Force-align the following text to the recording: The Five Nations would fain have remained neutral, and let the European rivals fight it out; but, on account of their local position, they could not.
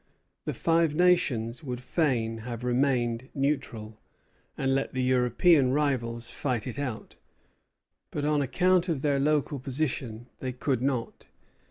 The 0.45 0.55
Five 0.55 0.95
Nations 0.95 1.63
would 1.63 1.79
fain 1.79 2.39
have 2.39 2.63
remained 2.63 3.29
neutral, 3.35 3.99
and 4.57 4.73
let 4.73 4.95
the 4.95 5.03
European 5.03 5.73
rivals 5.73 6.31
fight 6.31 6.65
it 6.65 6.79
out; 6.79 7.17
but, 8.09 8.25
on 8.25 8.41
account 8.41 8.89
of 8.89 9.03
their 9.03 9.19
local 9.19 9.59
position, 9.59 10.25
they 10.39 10.53
could 10.53 10.81
not. 10.81 11.27